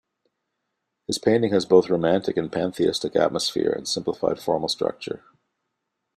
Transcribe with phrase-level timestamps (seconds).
[1.05, 5.23] His painting has a both Romantic and pantheistic atmosphere and simplified formal structure.